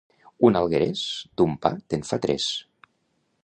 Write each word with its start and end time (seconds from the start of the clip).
Un 0.47 0.55
alguerés, 0.61 1.03
d'un 1.41 1.53
pa 1.67 1.73
te'n 1.93 2.09
fa 2.11 2.21
tres. 2.25 2.49